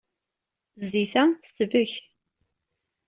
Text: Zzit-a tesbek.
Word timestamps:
Zzit-a 0.81 1.23
tesbek. 1.41 1.91